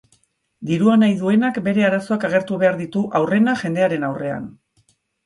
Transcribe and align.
Dirua 0.69 0.93
nahi 1.01 1.11
duenak 1.19 1.59
bere 1.67 1.85
arazoak 1.89 2.25
agertu 2.29 2.57
behar 2.63 2.79
ditu 2.79 3.05
aurrena 3.21 3.55
jendearen 3.61 4.07
aurrean. 4.09 4.49